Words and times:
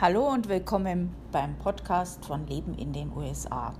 Hallo 0.00 0.28
und 0.28 0.48
willkommen 0.48 1.12
beim 1.32 1.56
Podcast 1.58 2.24
von 2.24 2.46
Leben 2.46 2.78
in 2.78 2.92
den 2.92 3.10
USA. 3.16 3.74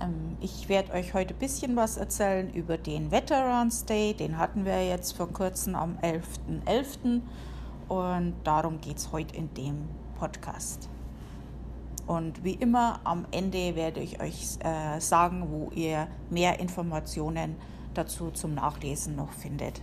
Ähm, 0.00 0.38
ich 0.40 0.70
werde 0.70 0.94
euch 0.94 1.12
heute 1.12 1.34
ein 1.34 1.38
bisschen 1.38 1.76
was 1.76 1.98
erzählen 1.98 2.50
über 2.54 2.78
den 2.78 3.10
Veterans 3.10 3.84
Day. 3.84 4.14
Den 4.14 4.38
hatten 4.38 4.64
wir 4.64 4.88
jetzt 4.88 5.14
vor 5.14 5.30
kurzem 5.30 5.74
am 5.74 5.98
11.11. 5.98 6.64
.11. 6.64 7.20
und 7.90 8.32
darum 8.44 8.80
geht 8.80 8.96
es 8.96 9.12
heute 9.12 9.36
in 9.36 9.52
dem 9.52 9.86
Podcast. 10.18 10.88
Und 12.06 12.42
wie 12.42 12.54
immer 12.54 12.98
am 13.04 13.26
Ende 13.32 13.76
werde 13.76 14.00
ich 14.00 14.18
euch 14.18 14.56
äh, 14.60 14.98
sagen, 14.98 15.48
wo 15.50 15.70
ihr 15.74 16.08
mehr 16.30 16.58
Informationen 16.58 17.56
dazu 17.92 18.30
zum 18.30 18.54
Nachlesen 18.54 19.16
noch 19.16 19.32
findet. 19.32 19.82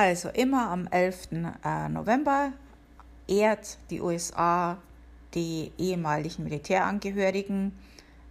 Also 0.00 0.30
immer 0.30 0.70
am 0.70 0.86
11. 0.86 1.28
Äh, 1.62 1.90
November 1.90 2.54
ehrt 3.28 3.76
die 3.90 4.00
USA 4.00 4.78
die 5.34 5.72
ehemaligen 5.76 6.42
Militärangehörigen, 6.42 7.78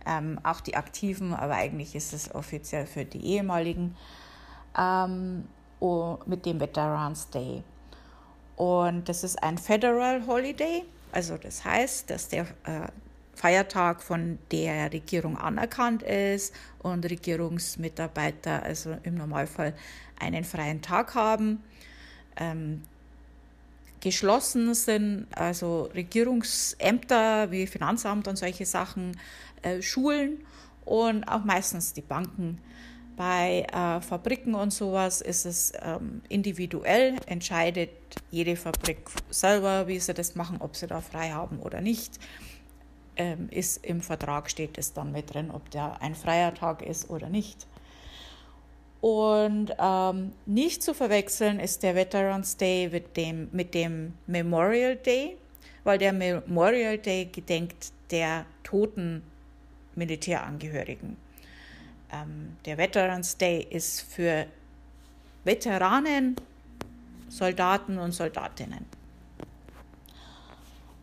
ähm, 0.03 0.39
auch 0.41 0.61
die 0.61 0.75
Aktiven, 0.75 1.31
aber 1.31 1.53
eigentlich 1.53 1.93
ist 1.93 2.11
es 2.11 2.33
offiziell 2.33 2.88
für 2.88 3.05
die 3.05 3.23
ehemaligen, 3.23 3.95
ähm, 4.75 5.47
mit 6.25 6.47
dem 6.47 6.59
Veterans 6.59 7.30
Day. 7.30 7.61
Und 8.55 9.08
das 9.08 9.23
ist 9.23 9.43
ein 9.43 9.59
Federal 9.59 10.25
Holiday, 10.25 10.86
also 11.11 11.38
das 11.38 11.63
heißt, 11.63 12.09
dass 12.09 12.30
der 12.30 12.47
äh, 12.63 12.88
Feiertag 13.39 14.03
von 14.03 14.37
der 14.51 14.91
Regierung 14.91 15.37
anerkannt 15.37 16.03
ist 16.03 16.53
und 16.79 17.09
Regierungsmitarbeiter 17.09 18.63
also 18.63 18.97
im 19.03 19.15
Normalfall 19.15 19.73
einen 20.19 20.43
freien 20.43 20.81
Tag 20.81 21.15
haben. 21.15 21.63
Ähm, 22.35 22.81
geschlossen 24.01 24.73
sind 24.73 25.27
also 25.31 25.83
Regierungsämter 25.95 27.49
wie 27.49 27.65
Finanzamt 27.65 28.27
und 28.27 28.37
solche 28.37 28.65
Sachen, 28.65 29.17
äh, 29.61 29.81
Schulen 29.81 30.43
und 30.83 31.23
auch 31.23 31.45
meistens 31.45 31.93
die 31.93 32.01
Banken. 32.01 32.59
Bei 33.15 33.65
äh, 33.71 34.01
Fabriken 34.01 34.53
und 34.53 34.73
sowas 34.73 35.21
ist 35.21 35.45
es 35.45 35.71
ähm, 35.81 36.21
individuell, 36.27 37.15
entscheidet 37.25 37.91
jede 38.31 38.57
Fabrik 38.57 38.99
selber, 39.29 39.87
wie 39.87 39.99
sie 39.99 40.13
das 40.13 40.35
machen, 40.35 40.57
ob 40.59 40.75
sie 40.75 40.87
da 40.87 40.99
frei 40.99 41.29
haben 41.29 41.59
oder 41.59 41.79
nicht 41.79 42.19
ähm, 43.19 43.49
ist 43.51 43.85
im 43.85 44.01
Vertrag, 44.01 44.49
steht 44.49 44.77
es 44.77 44.93
dann 44.93 45.11
mit 45.11 45.33
drin, 45.33 45.51
ob 45.51 45.69
der 45.69 46.01
ein 46.01 46.15
freier 46.15 46.53
Tag 46.53 46.81
ist 46.81 47.09
oder 47.09 47.29
nicht. 47.29 47.67
Und 49.01 49.73
ähm, 49.77 50.31
nicht 50.45 50.81
zu 50.81 50.93
verwechseln 50.93 51.59
ist 51.59 51.83
der 51.83 51.95
Veterans 51.95 52.57
Day 52.57 52.89
mit 52.89 53.15
dem, 53.15 53.49
mit 53.51 53.73
dem 53.73 54.13
Memorial 54.25 54.95
Day, 54.95 55.37
weil 55.83 55.97
der 55.97 56.13
Memorial 56.13 56.97
Day 56.97 57.25
gedenkt 57.25 57.91
der 58.09 58.45
toten 58.63 59.21
Militärangehörigen. 59.95 61.17
Ähm, 62.11 62.58
der 62.65 62.77
Veterans 62.77 63.37
Day 63.37 63.67
ist 63.69 64.02
für 64.02 64.45
Veteranen, 65.43 66.35
Soldaten 67.29 67.97
und 67.97 68.11
Soldatinnen. 68.11 68.98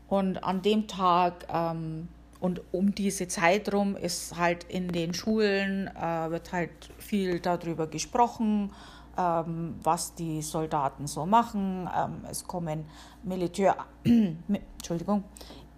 Und 0.09 0.43
an 0.45 0.63
dem 0.63 0.87
Tag 0.87 1.47
ähm, 1.53 2.09
und 2.41 2.61
um 2.73 2.95
diese 2.95 3.29
Zeit 3.29 3.73
rum 3.73 3.97
ist 3.97 4.37
halt 4.37 4.65
in 4.65 4.89
den 4.89 5.15
Schulen, 5.15 5.89
äh, 5.89 6.31
wird 6.31 6.53
halt 6.53 6.71
viel 6.99 7.41
darüber 7.41 7.87
gesprochen, 7.87 8.73
ähm, 9.17 9.75
was 9.83 10.15
die 10.15 10.43
Soldaten 10.43 11.07
so 11.07 11.27
machen. 11.27 11.89
Ähm, 11.97 12.25
es 12.31 12.47
kommen 12.47 12.85
Militär, 13.23 13.77
Entschuldigung, 14.05 15.25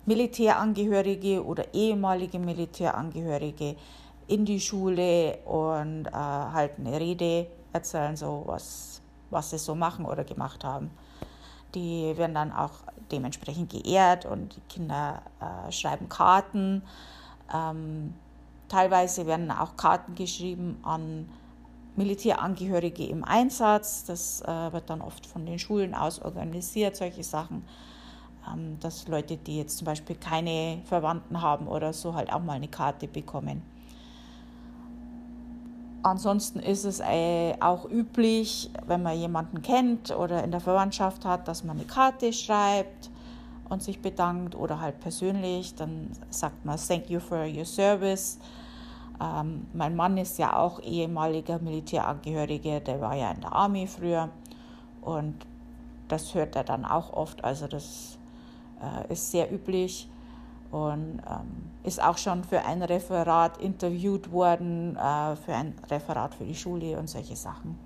Militärangehörige 0.04 1.44
oder 1.44 1.72
ehemalige 1.72 2.38
Militärangehörige 2.38 3.76
in 4.26 4.44
die 4.44 4.60
Schule 4.60 5.38
und 5.44 6.06
äh, 6.06 6.12
halten 6.12 6.86
eine 6.86 7.00
Rede, 7.00 7.46
erzählen 7.72 8.16
so, 8.16 8.42
was, 8.46 9.00
was 9.30 9.50
sie 9.50 9.58
so 9.58 9.74
machen 9.74 10.04
oder 10.04 10.24
gemacht 10.24 10.64
haben. 10.64 10.90
Die 11.74 12.16
werden 12.16 12.34
dann 12.34 12.52
auch 12.52 12.70
dementsprechend 13.10 13.70
geehrt 13.70 14.24
und 14.24 14.56
die 14.56 14.60
Kinder 14.68 15.22
äh, 15.40 15.72
schreiben 15.72 16.08
Karten. 16.08 16.82
Ähm, 17.52 18.14
teilweise 18.68 19.26
werden 19.26 19.50
auch 19.50 19.76
Karten 19.76 20.14
geschrieben 20.14 20.78
an 20.82 21.28
Militärangehörige 21.96 23.06
im 23.06 23.24
Einsatz. 23.24 24.04
Das 24.04 24.40
äh, 24.42 24.72
wird 24.72 24.88
dann 24.88 25.00
oft 25.00 25.26
von 25.26 25.44
den 25.44 25.58
Schulen 25.58 25.94
aus 25.94 26.20
organisiert, 26.20 26.96
solche 26.96 27.22
Sachen. 27.22 27.64
Ähm, 28.50 28.78
dass 28.80 29.08
Leute, 29.08 29.36
die 29.36 29.58
jetzt 29.58 29.78
zum 29.78 29.86
Beispiel 29.86 30.16
keine 30.16 30.80
Verwandten 30.84 31.42
haben 31.42 31.66
oder 31.66 31.92
so, 31.92 32.14
halt 32.14 32.32
auch 32.32 32.42
mal 32.42 32.54
eine 32.54 32.68
Karte 32.68 33.08
bekommen. 33.08 33.62
Ansonsten 36.02 36.60
ist 36.60 36.84
es 36.84 37.00
äh, 37.00 37.54
auch 37.60 37.90
üblich, 37.90 38.70
wenn 38.86 39.02
man 39.02 39.18
jemanden 39.18 39.62
kennt 39.62 40.14
oder 40.16 40.44
in 40.44 40.52
der 40.52 40.60
Verwandtschaft 40.60 41.24
hat, 41.24 41.48
dass 41.48 41.64
man 41.64 41.76
eine 41.76 41.86
Karte 41.86 42.32
schreibt 42.32 43.10
und 43.68 43.82
sich 43.82 44.00
bedankt 44.00 44.54
oder 44.54 44.80
halt 44.80 45.00
persönlich, 45.00 45.74
dann 45.74 46.10
sagt 46.30 46.64
man 46.64 46.78
Thank 46.78 47.10
you 47.10 47.18
for 47.18 47.44
your 47.44 47.64
service. 47.64 48.38
Ähm, 49.20 49.66
mein 49.72 49.96
Mann 49.96 50.16
ist 50.16 50.38
ja 50.38 50.56
auch 50.56 50.80
ehemaliger 50.80 51.58
Militärangehöriger, 51.58 52.78
der 52.80 53.00
war 53.00 53.16
ja 53.16 53.32
in 53.32 53.40
der 53.40 53.52
Army 53.52 53.88
früher 53.88 54.28
und 55.02 55.34
das 56.06 56.34
hört 56.34 56.54
er 56.54 56.64
dann 56.64 56.84
auch 56.84 57.12
oft, 57.12 57.42
also 57.42 57.66
das 57.66 58.18
äh, 58.80 59.12
ist 59.12 59.32
sehr 59.32 59.52
üblich 59.52 60.08
und 60.70 61.22
ähm, 61.26 61.70
ist 61.82 62.02
auch 62.02 62.18
schon 62.18 62.44
für 62.44 62.64
ein 62.64 62.82
Referat 62.82 63.58
interviewt 63.58 64.30
worden, 64.30 64.96
äh, 64.96 65.36
für 65.36 65.54
ein 65.54 65.74
Referat 65.90 66.34
für 66.34 66.44
die 66.44 66.54
Schule 66.54 66.98
und 66.98 67.08
solche 67.08 67.36
Sachen. 67.36 67.78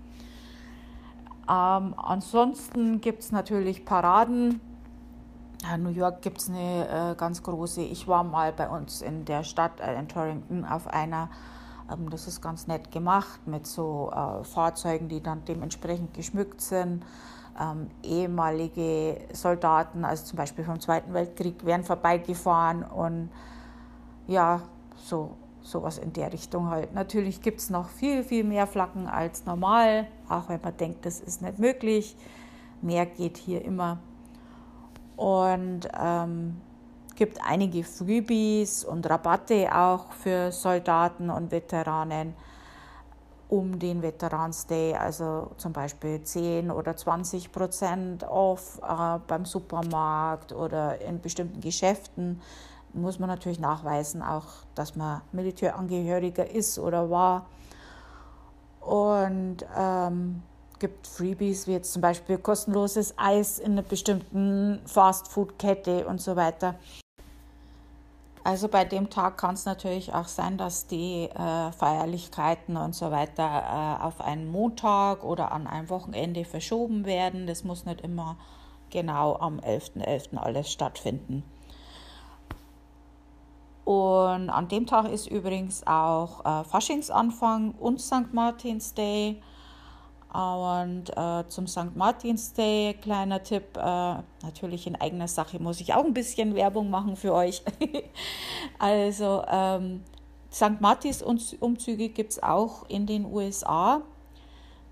Ähm, 1.49 1.95
ansonsten 1.97 3.01
gibt 3.01 3.23
es 3.23 3.33
natürlich 3.33 3.85
Paraden. 3.85 4.61
In 5.73 5.83
New 5.85 5.91
York 5.91 6.23
gibt 6.23 6.41
es 6.41 6.49
eine 6.49 7.13
äh, 7.13 7.15
ganz 7.15 7.43
große. 7.43 7.83
Ich 7.83 8.09
war 8.09 8.25
mal 8.25 8.53
bei 8.53 8.69
uns 8.69 9.01
in 9.01 9.25
der 9.25 9.45
Stadt, 9.45 9.81
äh, 9.81 9.99
in 9.99 10.09
Torrington, 10.09 10.65
auf 10.65 10.89
einer. 10.89 11.31
Ähm, 11.93 12.11
das 12.11 12.27
ist 12.27 12.41
ganz 12.41 12.67
nett 12.67 12.91
gemacht 12.91 13.47
mit 13.47 13.67
so 13.67 14.11
äh, 14.13 14.43
Fahrzeugen, 14.43 15.09
die 15.09 15.23
dann 15.23 15.45
dementsprechend 15.45 16.15
geschmückt 16.15 16.61
sind 16.61 17.05
ähm, 17.61 17.91
ehemalige 18.03 19.19
Soldaten, 19.33 20.05
also 20.05 20.25
zum 20.25 20.37
Beispiel 20.37 20.65
vom 20.65 20.81
Zweiten 20.81 21.13
Weltkrieg, 21.15 21.65
werden 21.65 21.85
vorbeigefahren 21.85 22.83
und 22.83 23.31
ja, 24.27 24.63
so 24.97 25.37
sowas 25.63 25.99
in 25.99 26.13
der 26.13 26.33
Richtung 26.33 26.71
halt. 26.71 26.93
Natürlich 26.95 27.41
gibt 27.41 27.61
es 27.61 27.71
noch 27.71 27.89
viel, 27.89 28.25
viel 28.25 28.45
mehr 28.45 28.67
Flaggen 28.67 29.07
als 29.07 29.47
normal, 29.47 30.09
auch 30.29 30.49
wenn 30.49 30.61
man 30.61 30.77
denkt, 30.77 31.07
das 31.07 31.21
ist 31.21 31.43
nicht 31.43 31.59
möglich. 31.59 32.17
Mehr 32.81 33.07
geht 33.07 33.37
hier 33.37 33.65
immer. 33.65 33.99
Und 35.17 35.89
ähm, 36.01 36.61
gibt 37.15 37.39
einige 37.47 37.85
Freebies 37.85 38.85
und 38.85 39.09
Rabatte 39.09 39.73
auch 39.73 40.13
für 40.13 40.51
Soldaten 40.51 41.31
und 41.31 41.53
Veteranen 41.53 42.35
um 43.53 43.79
den 43.79 44.01
Veterans 44.01 44.67
Day, 44.67 44.95
also 44.95 45.51
zum 45.59 45.75
Beispiel 45.75 46.23
10 46.23 46.71
oder 46.71 46.97
20 46.97 47.53
Prozent 47.53 48.25
off 48.25 48.81
äh, 48.83 49.19
beim 49.27 49.45
Supermarkt 49.45 50.55
oder 50.55 50.99
in 51.03 51.21
bestimmten 51.21 51.61
Geschäften, 51.61 52.41
muss 52.95 53.19
man 53.19 53.29
natürlich 53.29 53.61
nachweisen, 53.61 54.23
auch 54.23 54.47
dass 54.75 54.97
man 54.97 55.21
Militärangehöriger 55.33 56.51
ist 56.51 56.79
oder 56.79 57.11
war. 57.11 57.45
Und 58.81 59.59
ähm, 59.77 60.43
gibt 60.79 61.07
Freebies 61.07 61.67
wie 61.67 61.73
jetzt 61.73 61.93
zum 61.93 62.01
Beispiel 62.01 62.39
kostenloses 62.39 63.13
Eis 63.19 63.59
in 63.59 63.73
einer 63.73 63.83
bestimmten 63.83 64.81
Fastfood-Kette 64.87 66.07
und 66.07 66.23
so 66.23 66.37
weiter. 66.37 66.77
Also 68.45 68.67
bei 68.67 68.85
dem 68.85 69.09
Tag 69.09 69.39
kann 69.39 69.55
es 69.55 69.67
natürlich 69.67 70.15
auch 70.15 70.27
sein, 70.27 70.59
dass 70.59 70.89
die 70.89 71.29
äh, 71.29 71.73
Feierlichkeiten 71.73 72.77
und 72.77 72.95
so 72.95 73.13
weiter 73.13 73.99
äh, 74.01 74.03
auf 74.03 74.21
einen 74.21 74.51
Montag 74.51 75.23
oder 75.23 75.53
an 75.53 75.69
ein 75.69 75.89
Wochenende 75.91 76.45
verschoben 76.45 77.05
werden. 77.05 77.47
Das 77.47 77.63
muss 77.63 77.85
nicht 77.85 78.01
immer 78.01 78.37
genau 78.91 79.37
am 79.37 79.61
11.11. 79.61 80.33
.11. 80.33 80.37
alles 80.39 80.73
stattfinden. 80.73 81.45
Und 83.85 84.51
an 84.51 84.69
dem 84.69 84.87
Tag 84.87 85.09
ist 85.09 85.29
übrigens 85.29 85.87
auch 85.87 86.45
äh, 86.45 86.65
Faschingsanfang 86.65 87.73
und 87.73 88.01
St. 88.01 88.33
Martin's 88.33 88.95
Day. 88.95 89.41
Und 90.33 91.11
äh, 91.15 91.47
zum 91.49 91.67
St. 91.67 91.95
Martin's 91.95 92.55
Day, 92.55 92.95
kleiner 92.95 93.43
Tipp, 93.43 93.77
äh, 93.77 94.15
natürlich 94.43 94.87
in 94.87 94.97
eigener 94.97 95.29
Sache 95.29 95.59
muss 95.59 95.81
ich 95.83 95.93
auch 95.93 96.05
ein 96.05 96.15
bisschen 96.15 96.55
Werbung 96.55 96.89
machen 96.89 97.17
für 97.17 97.35
euch. 97.35 97.63
also 98.79 99.45
ähm, 99.47 100.03
St. 100.51 100.81
Martins 100.81 101.23
Umzüge 101.23 102.09
gibt 102.09 102.33
es 102.33 102.43
auch 102.43 102.89
in 102.89 103.07
den 103.07 103.27
USA. 103.27 104.01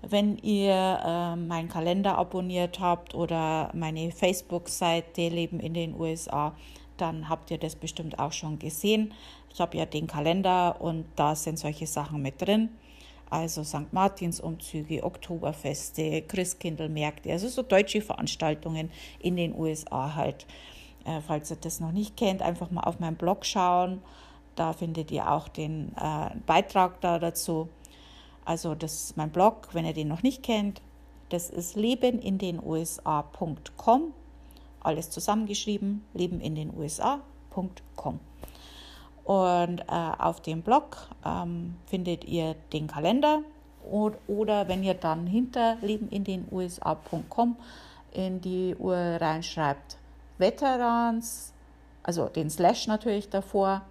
Wenn 0.03 0.37
ihr 0.37 0.99
äh, 1.03 1.35
meinen 1.35 1.69
Kalender 1.69 2.19
abonniert 2.19 2.79
habt 2.79 3.15
oder 3.15 3.71
meine 3.73 4.11
Facebook-Seite 4.11 5.29
Leben 5.29 5.59
in 5.59 5.73
den 5.73 5.99
USA, 5.99 6.53
dann 6.97 7.29
habt 7.29 7.49
ihr 7.49 7.57
das 7.57 7.75
bestimmt 7.75 8.19
auch 8.19 8.31
schon 8.31 8.59
gesehen. 8.59 9.11
Ich 9.51 9.59
habe 9.59 9.75
ja 9.75 9.87
den 9.87 10.05
Kalender 10.05 10.79
und 10.79 11.05
da 11.15 11.35
sind 11.35 11.57
solche 11.57 11.87
Sachen 11.87 12.21
mit 12.21 12.39
drin 12.41 12.69
also 13.31 13.63
St. 13.63 13.91
Martinsumzüge, 13.91 15.03
Oktoberfeste, 15.03 16.21
Christkindlmärkte, 16.23 17.31
also 17.31 17.47
so 17.47 17.61
deutsche 17.63 18.01
Veranstaltungen 18.01 18.91
in 19.19 19.37
den 19.37 19.57
USA 19.57 20.15
halt. 20.15 20.45
Äh, 21.05 21.21
falls 21.21 21.49
ihr 21.49 21.55
das 21.55 21.79
noch 21.79 21.93
nicht 21.93 22.17
kennt, 22.17 22.43
einfach 22.43 22.69
mal 22.69 22.83
auf 22.83 22.99
meinem 22.99 23.15
Blog 23.15 23.45
schauen. 23.45 24.01
Da 24.55 24.73
findet 24.73 25.11
ihr 25.11 25.31
auch 25.31 25.47
den 25.47 25.95
äh, 25.95 26.31
Beitrag 26.45 26.99
da 27.01 27.17
dazu. 27.17 27.69
Also 28.43 28.75
das 28.75 29.05
ist 29.05 29.15
mein 29.17 29.31
Blog, 29.31 29.69
wenn 29.71 29.85
ihr 29.85 29.93
den 29.93 30.09
noch 30.09 30.23
nicht 30.23 30.43
kennt. 30.43 30.81
Das 31.29 31.49
ist 31.49 31.75
lebenindenusa.com. 31.75 34.13
Alles 34.81 35.09
zusammengeschrieben, 35.09 36.03
lebenindenusa.com. 36.13 38.19
Und 39.23 39.81
äh, 39.81 40.11
auf 40.17 40.41
dem 40.41 40.61
Blog 40.61 40.97
ähm, 41.25 41.75
findet 41.85 42.25
ihr 42.25 42.55
den 42.73 42.87
Kalender 42.87 43.41
oder, 43.83 44.17
oder 44.27 44.67
wenn 44.67 44.83
ihr 44.83 44.93
dann 44.93 45.27
hinter 45.27 45.77
Leben 45.81 46.09
in 46.09 46.23
den 46.23 46.47
USA.com 46.51 47.55
in 48.13 48.41
die 48.41 48.75
Uhr 48.77 48.95
reinschreibt 48.95 49.97
Veterans, 50.37 51.53
also 52.03 52.27
den 52.27 52.49
Slash 52.49 52.87
natürlich 52.87 53.29
davor, 53.29 53.83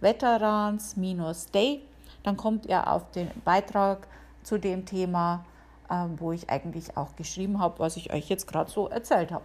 Veterans 0.00 0.96
minus 0.96 1.46
Day, 1.46 1.82
dann 2.22 2.36
kommt 2.36 2.66
ihr 2.66 2.90
auf 2.90 3.10
den 3.10 3.30
Beitrag 3.44 4.06
zu 4.42 4.58
dem 4.58 4.86
Thema, 4.86 5.44
äh, 5.90 6.04
wo 6.16 6.32
ich 6.32 6.48
eigentlich 6.50 6.96
auch 6.96 7.14
geschrieben 7.16 7.58
habe, 7.58 7.78
was 7.78 7.96
ich 7.96 8.12
euch 8.12 8.28
jetzt 8.28 8.46
gerade 8.46 8.70
so 8.70 8.88
erzählt 8.88 9.32
habe. 9.32 9.44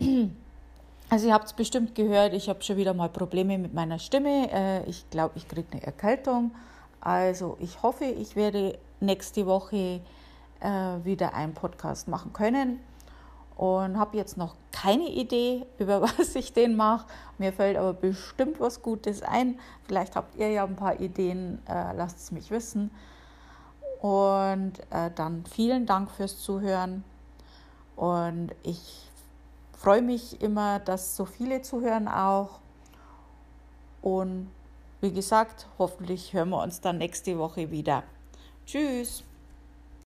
Also 1.10 1.28
ihr 1.28 1.32
habt 1.32 1.46
es 1.46 1.54
bestimmt 1.54 1.94
gehört, 1.94 2.34
ich 2.34 2.50
habe 2.50 2.62
schon 2.62 2.76
wieder 2.76 2.92
mal 2.92 3.08
Probleme 3.08 3.56
mit 3.56 3.72
meiner 3.72 3.98
Stimme. 3.98 4.52
Äh, 4.52 4.84
ich 4.84 5.08
glaube, 5.08 5.32
ich 5.36 5.48
kriege 5.48 5.66
eine 5.72 5.82
Erkältung. 5.82 6.50
Also 7.00 7.56
ich 7.60 7.82
hoffe, 7.82 8.04
ich 8.04 8.36
werde 8.36 8.78
nächste 9.00 9.46
Woche 9.46 10.02
äh, 10.60 10.68
wieder 11.04 11.32
einen 11.32 11.54
Podcast 11.54 12.08
machen 12.08 12.34
können 12.34 12.80
und 13.56 13.98
habe 13.98 14.18
jetzt 14.18 14.36
noch 14.36 14.56
keine 14.70 15.08
Idee, 15.08 15.64
über 15.78 16.02
was 16.02 16.36
ich 16.36 16.52
den 16.52 16.76
mache. 16.76 17.06
Mir 17.38 17.54
fällt 17.54 17.78
aber 17.78 17.94
bestimmt 17.94 18.60
was 18.60 18.82
Gutes 18.82 19.22
ein. 19.22 19.58
Vielleicht 19.86 20.14
habt 20.14 20.36
ihr 20.36 20.50
ja 20.50 20.64
ein 20.64 20.76
paar 20.76 21.00
Ideen, 21.00 21.62
äh, 21.66 21.96
lasst 21.96 22.18
es 22.18 22.32
mich 22.32 22.50
wissen. 22.50 22.90
Und 24.02 24.74
dann 25.16 25.44
vielen 25.44 25.84
Dank 25.84 26.12
fürs 26.12 26.38
Zuhören 26.38 27.02
und 27.96 28.52
ich 28.62 29.08
freue 29.78 30.02
mich 30.02 30.42
immer, 30.42 30.80
dass 30.80 31.16
so 31.16 31.24
viele 31.24 31.62
zuhören 31.62 32.08
auch. 32.08 32.58
Und 34.02 34.50
wie 35.00 35.12
gesagt, 35.12 35.68
hoffentlich 35.78 36.32
hören 36.32 36.50
wir 36.50 36.62
uns 36.62 36.80
dann 36.80 36.98
nächste 36.98 37.38
Woche 37.38 37.70
wieder. 37.70 38.02
Tschüss. 38.66 39.24